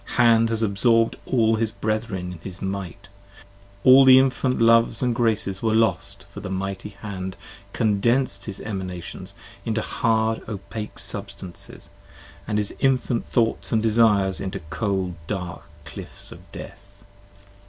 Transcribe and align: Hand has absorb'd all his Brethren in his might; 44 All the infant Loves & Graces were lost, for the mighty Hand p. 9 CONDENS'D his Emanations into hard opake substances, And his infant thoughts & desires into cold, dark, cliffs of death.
Hand 0.15 0.49
has 0.49 0.63
absorb'd 0.63 1.15
all 1.27 1.57
his 1.57 1.69
Brethren 1.69 2.31
in 2.33 2.39
his 2.39 2.59
might; 2.59 3.07
44 3.83 3.83
All 3.93 4.03
the 4.03 4.17
infant 4.17 4.59
Loves 4.59 5.01
& 5.01 5.13
Graces 5.13 5.61
were 5.61 5.75
lost, 5.75 6.23
for 6.23 6.39
the 6.39 6.49
mighty 6.49 6.89
Hand 7.03 7.35
p. 7.71 7.83
9 7.83 7.99
CONDENS'D 8.01 8.45
his 8.45 8.59
Emanations 8.61 9.35
into 9.63 9.81
hard 9.83 10.39
opake 10.47 10.97
substances, 10.97 11.91
And 12.47 12.57
his 12.57 12.73
infant 12.79 13.27
thoughts 13.27 13.69
& 13.69 13.69
desires 13.69 14.41
into 14.41 14.59
cold, 14.71 15.13
dark, 15.27 15.69
cliffs 15.85 16.31
of 16.31 16.51
death. 16.51 17.03